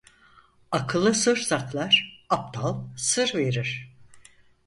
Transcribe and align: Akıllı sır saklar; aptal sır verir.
Akıllı 0.71 1.13
sır 1.13 1.37
saklar; 1.37 2.23
aptal 2.29 2.83
sır 2.95 3.33
verir. 3.35 3.93